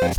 Hey, 0.00 0.10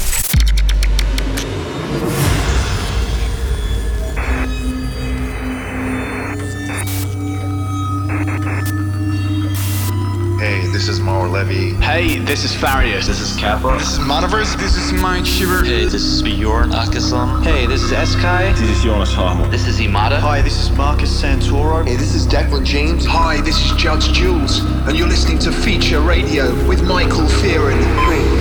this 10.68 10.90
is 10.90 11.00
Mauro 11.00 11.30
Levy. 11.30 11.76
Hey, 11.76 12.20
this 12.20 12.44
is 12.44 12.54
Farius. 12.54 13.08
This 13.08 13.22
is 13.22 13.38
Kappa. 13.38 13.78
This 13.78 13.94
is 13.94 14.00
Monoverse. 14.00 14.58
This 14.58 14.76
is 14.76 14.92
Mike 14.92 15.26
Shiver. 15.26 15.64
Hey, 15.64 15.86
this 15.86 15.94
is 15.94 16.22
Bjorn 16.24 16.72
Akesson. 16.72 17.42
Hey, 17.46 17.66
this 17.66 17.82
is 17.82 17.92
Eskai. 17.92 18.52
This 18.58 18.70
is 18.70 18.84
Jonas 18.84 19.14
Harmon. 19.14 19.50
This 19.50 19.66
is 19.66 19.80
Imada. 19.80 20.20
Hi, 20.20 20.42
this 20.42 20.60
is 20.62 20.70
Marcus 20.72 21.10
Santoro. 21.22 21.88
Hey, 21.88 21.96
this 21.96 22.14
is 22.14 22.28
Declan 22.28 22.66
James. 22.66 23.06
Hi, 23.06 23.40
this 23.40 23.56
is 23.64 23.72
Judge 23.78 24.12
Jules, 24.12 24.60
and 24.60 24.98
you're 24.98 25.08
listening 25.08 25.40
to 25.40 25.54
Feature 25.54 26.02
Radio 26.02 26.54
with 26.68 26.84
Michael 26.84 27.28
Fearon. 27.40 28.39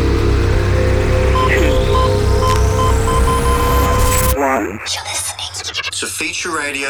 Feature 6.19 6.51
Radio, 6.51 6.89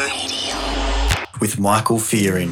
with 1.39 1.59
Michael 1.59 1.99
Fearing. 1.99 2.51